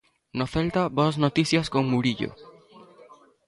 [0.37, 2.29] No Celta, boas noticias con Murillo.